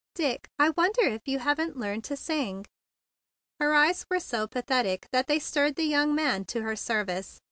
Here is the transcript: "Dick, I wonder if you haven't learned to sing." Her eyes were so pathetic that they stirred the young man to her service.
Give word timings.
"Dick, 0.15 0.49
I 0.57 0.71
wonder 0.71 1.01
if 1.03 1.27
you 1.27 1.37
haven't 1.37 1.77
learned 1.77 2.03
to 2.05 2.17
sing." 2.17 2.65
Her 3.59 3.75
eyes 3.75 4.03
were 4.09 4.19
so 4.19 4.47
pathetic 4.47 5.07
that 5.11 5.27
they 5.27 5.37
stirred 5.37 5.75
the 5.75 5.83
young 5.83 6.15
man 6.15 6.43
to 6.45 6.63
her 6.63 6.75
service. 6.75 7.39